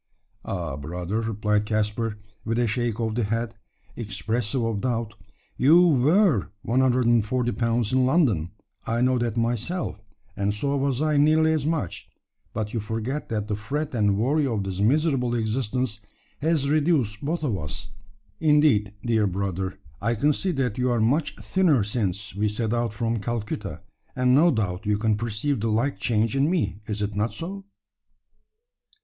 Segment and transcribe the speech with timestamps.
[0.45, 3.53] "Ah, brother," replied Caspar, with a shake of the head,
[3.95, 5.13] expressive of doubt,
[5.57, 8.49] "you were 140 pounds in London
[8.87, 10.01] I know that myself
[10.35, 12.09] and so was I nearly as much;
[12.51, 15.99] but you forget that the fret and worry of this miserable existence
[16.41, 17.89] has reduced both of us.
[18.39, 22.91] Indeed, dear brother, I can see that you are much thinner since we set out
[22.91, 23.83] from Calcutta;
[24.15, 26.79] and no doubt you can perceive the like change in me.
[26.87, 27.65] Is it not so?"